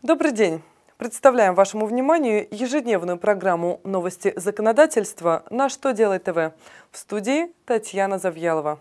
Добрый 0.00 0.30
день! 0.30 0.62
Представляем 0.96 1.56
вашему 1.56 1.84
вниманию 1.84 2.46
ежедневную 2.52 3.18
программу 3.18 3.80
«Новости 3.82 4.32
законодательства» 4.36 5.42
на 5.50 5.68
«Что 5.68 5.90
делает 5.90 6.22
ТВ» 6.22 6.54
в 6.92 6.96
студии 6.96 7.52
Татьяна 7.64 8.20
Завьялова. 8.20 8.78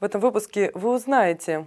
В 0.00 0.04
этом 0.04 0.20
выпуске 0.20 0.70
вы 0.74 0.90
узнаете, 0.90 1.66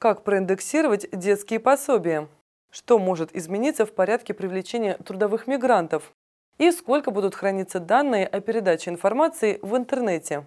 как 0.00 0.24
проиндексировать 0.24 1.08
детские 1.12 1.60
пособия, 1.60 2.26
что 2.72 2.98
может 2.98 3.32
измениться 3.32 3.86
в 3.86 3.92
порядке 3.92 4.34
привлечения 4.34 4.94
трудовых 4.94 5.46
мигрантов 5.46 6.10
и 6.58 6.72
сколько 6.72 7.12
будут 7.12 7.36
храниться 7.36 7.78
данные 7.78 8.26
о 8.26 8.40
передаче 8.40 8.90
информации 8.90 9.60
в 9.62 9.76
интернете. 9.76 10.44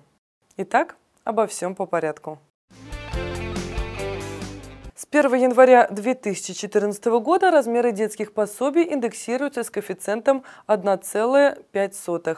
Итак, 0.58 0.98
обо 1.24 1.48
всем 1.48 1.76
по 1.76 1.86
порядку. 1.86 2.40
С 5.06 5.08
1 5.16 5.34
января 5.36 5.88
2014 5.92 7.06
года 7.06 7.52
размеры 7.52 7.92
детских 7.92 8.34
пособий 8.34 8.92
индексируются 8.92 9.64
с 9.64 9.70
коэффициентом 9.70 10.44
1,5. 10.68 12.38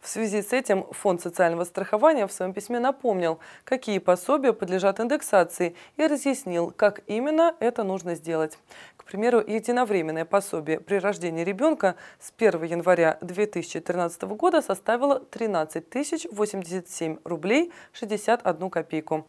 В 0.00 0.08
связи 0.08 0.42
с 0.42 0.52
этим 0.52 0.84
Фонд 0.90 1.22
социального 1.22 1.62
страхования 1.62 2.26
в 2.26 2.32
своем 2.32 2.52
письме 2.52 2.80
напомнил, 2.80 3.38
какие 3.64 4.00
пособия 4.00 4.52
подлежат 4.52 4.98
индексации 4.98 5.76
и 5.96 6.06
разъяснил, 6.06 6.72
как 6.72 7.02
именно 7.06 7.54
это 7.60 7.84
нужно 7.84 8.16
сделать. 8.16 8.58
К 8.96 9.04
примеру, 9.04 9.40
единовременное 9.46 10.24
пособие 10.24 10.80
при 10.80 10.96
рождении 10.96 11.44
ребенка 11.44 11.94
с 12.18 12.32
1 12.36 12.64
января 12.64 13.18
2013 13.20 14.22
года 14.22 14.60
составило 14.60 15.20
13 15.20 15.84
087 16.32 17.18
рублей 17.24 17.72
61 17.92 18.70
копейку. 18.70 19.26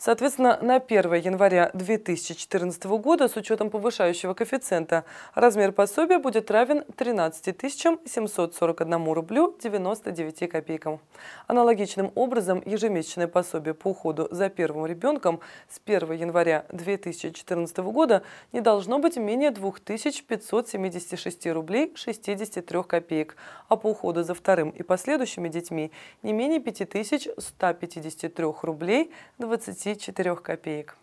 Соответственно, 0.00 0.60
на 0.62 0.76
1 0.76 1.12
января 1.14 1.72
2014 1.74 2.84
года 2.84 3.26
с 3.26 3.34
учетом 3.34 3.68
повышающего 3.68 4.32
коэффициента 4.32 5.04
размер 5.34 5.72
пособия 5.72 6.20
будет 6.20 6.52
равен 6.52 6.84
13 6.96 7.56
741 7.60 9.12
рублю 9.12 9.56
99 9.60 10.48
копейкам. 10.48 11.00
Аналогичным 11.48 12.12
образом 12.14 12.62
ежемесячное 12.64 13.26
пособие 13.26 13.74
по 13.74 13.88
уходу 13.88 14.28
за 14.30 14.48
первым 14.50 14.86
ребенком 14.86 15.40
с 15.68 15.80
1 15.84 16.12
января 16.12 16.64
2014 16.70 17.78
года 17.78 18.22
не 18.52 18.60
должно 18.60 19.00
быть 19.00 19.16
менее 19.16 19.50
2576 19.50 21.46
рублей 21.48 21.92
63 21.96 22.84
копеек, 22.84 23.34
а 23.68 23.74
по 23.74 23.88
уходу 23.88 24.22
за 24.22 24.34
вторым 24.34 24.70
и 24.70 24.84
последующими 24.84 25.48
детьми 25.48 25.90
не 26.22 26.32
менее 26.32 26.60
5153 26.60 28.46
рублей 28.62 29.10
20 29.38 29.87
24 29.96 30.42
копеек. 30.42 30.96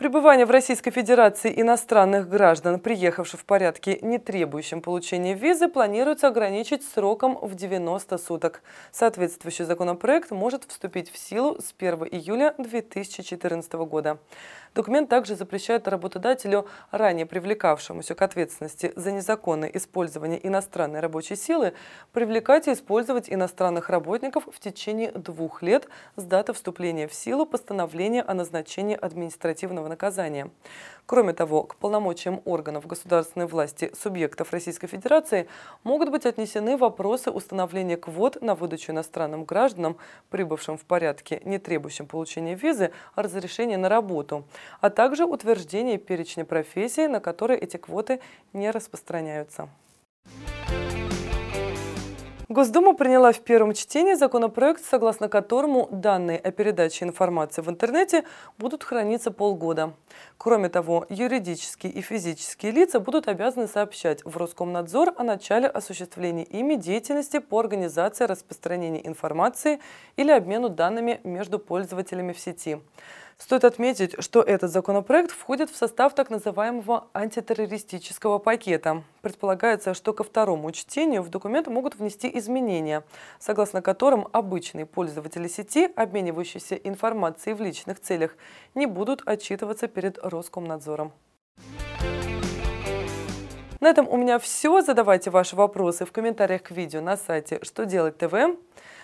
Пребывание 0.00 0.46
в 0.46 0.50
Российской 0.50 0.92
Федерации 0.92 1.52
иностранных 1.60 2.26
граждан, 2.26 2.80
приехавших 2.80 3.40
в 3.40 3.44
порядке, 3.44 3.98
не 4.00 4.16
требующем 4.16 4.80
получения 4.80 5.34
визы, 5.34 5.68
планируется 5.68 6.28
ограничить 6.28 6.82
сроком 6.82 7.36
в 7.42 7.54
90 7.54 8.16
суток. 8.16 8.62
Соответствующий 8.92 9.66
законопроект 9.66 10.30
может 10.30 10.64
вступить 10.64 11.12
в 11.12 11.18
силу 11.18 11.60
с 11.60 11.74
1 11.76 12.04
июля 12.12 12.54
2014 12.56 13.72
года. 13.74 14.18
Документ 14.74 15.10
также 15.10 15.34
запрещает 15.34 15.88
работодателю, 15.88 16.66
ранее 16.92 17.26
привлекавшемуся 17.26 18.14
к 18.14 18.22
ответственности 18.22 18.92
за 18.94 19.10
незаконное 19.10 19.68
использование 19.68 20.46
иностранной 20.46 21.00
рабочей 21.00 21.36
силы, 21.36 21.74
привлекать 22.12 22.68
и 22.68 22.72
использовать 22.72 23.28
иностранных 23.28 23.90
работников 23.90 24.44
в 24.50 24.60
течение 24.60 25.10
двух 25.10 25.62
лет 25.62 25.88
с 26.16 26.22
даты 26.22 26.52
вступления 26.52 27.08
в 27.08 27.12
силу 27.12 27.44
постановления 27.44 28.22
о 28.22 28.32
назначении 28.32 28.96
административного 28.96 29.89
наказания. 29.90 30.50
Кроме 31.04 31.32
того, 31.32 31.64
к 31.64 31.76
полномочиям 31.76 32.40
органов 32.44 32.86
государственной 32.86 33.46
власти 33.46 33.92
субъектов 34.00 34.52
Российской 34.52 34.86
Федерации 34.86 35.48
могут 35.82 36.10
быть 36.10 36.24
отнесены 36.24 36.76
вопросы 36.76 37.30
установления 37.30 37.96
квот 37.96 38.40
на 38.40 38.54
выдачу 38.54 38.92
иностранным 38.92 39.44
гражданам, 39.44 39.96
прибывшим 40.30 40.78
в 40.78 40.84
порядке, 40.84 41.42
не 41.44 41.58
требующим 41.58 42.06
получения 42.06 42.54
визы, 42.54 42.92
разрешения 43.16 43.76
на 43.76 43.88
работу, 43.88 44.44
а 44.80 44.88
также 44.88 45.24
утверждение 45.24 45.98
перечня 45.98 46.44
профессий, 46.44 47.08
на 47.08 47.20
которые 47.20 47.58
эти 47.58 47.76
квоты 47.76 48.20
не 48.52 48.70
распространяются. 48.70 49.68
Госдума 52.50 52.94
приняла 52.94 53.30
в 53.30 53.38
первом 53.42 53.74
чтении 53.74 54.14
законопроект, 54.14 54.84
согласно 54.84 55.28
которому 55.28 55.86
данные 55.92 56.36
о 56.36 56.50
передаче 56.50 57.04
информации 57.04 57.62
в 57.62 57.70
интернете 57.70 58.24
будут 58.58 58.82
храниться 58.82 59.30
полгода. 59.30 59.94
Кроме 60.36 60.68
того, 60.68 61.06
юридические 61.10 61.92
и 61.92 62.00
физические 62.00 62.72
лица 62.72 62.98
будут 62.98 63.28
обязаны 63.28 63.68
сообщать 63.68 64.24
в 64.24 64.36
Роскомнадзор 64.36 65.14
о 65.16 65.22
начале 65.22 65.68
осуществления 65.68 66.42
ими 66.42 66.74
деятельности 66.74 67.38
по 67.38 67.60
организации 67.60 68.24
распространения 68.24 69.06
информации 69.06 69.78
или 70.16 70.32
обмену 70.32 70.70
данными 70.70 71.20
между 71.22 71.60
пользователями 71.60 72.32
в 72.32 72.40
сети. 72.40 72.80
Стоит 73.40 73.64
отметить, 73.64 74.22
что 74.22 74.42
этот 74.42 74.70
законопроект 74.70 75.30
входит 75.30 75.70
в 75.70 75.76
состав 75.76 76.14
так 76.14 76.28
называемого 76.28 77.06
антитеррористического 77.14 78.38
пакета. 78.38 79.02
Предполагается, 79.22 79.94
что 79.94 80.12
ко 80.12 80.24
второму 80.24 80.70
чтению 80.72 81.22
в 81.22 81.30
документ 81.30 81.66
могут 81.66 81.94
внести 81.94 82.30
изменения, 82.38 83.02
согласно 83.38 83.80
которым 83.80 84.28
обычные 84.32 84.84
пользователи 84.84 85.48
сети, 85.48 85.88
обменивающиеся 85.96 86.74
информацией 86.74 87.54
в 87.54 87.62
личных 87.62 87.98
целях, 87.98 88.36
не 88.74 88.84
будут 88.84 89.22
отчитываться 89.26 89.88
перед 89.88 90.18
Роскомнадзором. 90.18 91.10
На 93.80 93.88
этом 93.88 94.06
у 94.06 94.18
меня 94.18 94.38
все. 94.38 94.82
Задавайте 94.82 95.30
ваши 95.30 95.56
вопросы 95.56 96.04
в 96.04 96.12
комментариях 96.12 96.62
к 96.62 96.70
видео 96.72 97.00
на 97.00 97.16
сайте 97.16 97.58
«Что 97.62 97.86
делать 97.86 98.18
ТВ». 98.18 98.34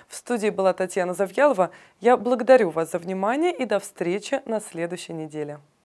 В 0.08 0.14
студии 0.14 0.50
была 0.50 0.72
Татьяна 0.72 1.14
Завьялова. 1.14 1.70
Я 2.00 2.16
благодарю 2.16 2.70
вас 2.70 2.92
за 2.92 2.98
внимание 2.98 3.52
и 3.52 3.64
до 3.64 3.80
встречи 3.80 4.40
на 4.46 4.60
следующей 4.60 5.12
неделе. 5.12 5.60